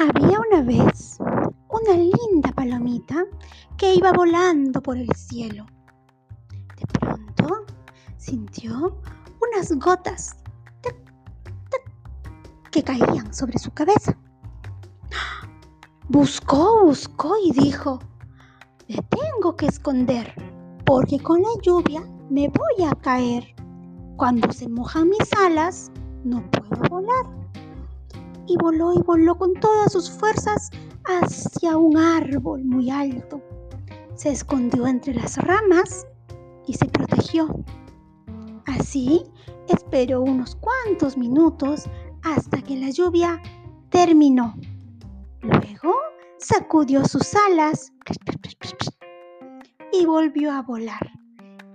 [0.00, 3.24] Había una vez una linda palomita
[3.76, 5.66] que iba volando por el cielo.
[6.76, 7.66] De pronto
[8.16, 8.96] sintió
[9.42, 10.36] unas gotas
[12.70, 14.16] que caían sobre su cabeza.
[16.08, 17.98] Buscó, buscó y dijo,
[18.88, 20.32] me tengo que esconder
[20.86, 23.52] porque con la lluvia me voy a caer.
[24.16, 25.90] Cuando se mojan mis alas,
[26.22, 27.38] no puedo volar
[28.48, 30.70] y voló y voló con todas sus fuerzas
[31.04, 33.42] hacia un árbol muy alto.
[34.14, 36.06] Se escondió entre las ramas
[36.66, 37.48] y se protegió.
[38.66, 39.22] Así
[39.68, 41.84] esperó unos cuantos minutos
[42.22, 43.40] hasta que la lluvia
[43.90, 44.54] terminó.
[45.42, 45.94] Luego
[46.38, 47.92] sacudió sus alas
[49.92, 51.12] y volvió a volar.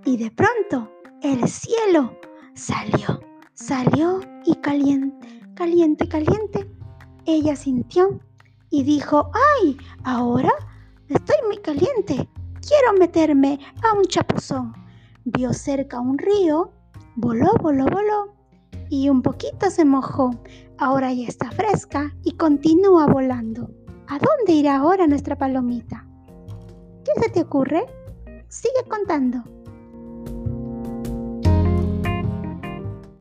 [0.04, 0.90] Y de pronto
[1.22, 2.18] el cielo
[2.54, 3.20] salió,
[3.54, 6.68] salió y caliente caliente, caliente.
[7.26, 8.20] Ella sintió
[8.70, 9.30] y dijo,
[9.62, 9.76] ¡ay!
[10.02, 10.52] Ahora
[11.08, 12.28] estoy muy caliente.
[12.66, 14.72] Quiero meterme a un chapuzón.
[15.24, 16.72] Vio cerca un río,
[17.16, 18.34] voló, voló, voló
[18.90, 20.30] y un poquito se mojó.
[20.78, 23.70] Ahora ya está fresca y continúa volando.
[24.08, 26.06] ¿A dónde irá ahora nuestra palomita?
[27.04, 27.86] ¿Qué se te ocurre?
[28.48, 29.42] Sigue contando.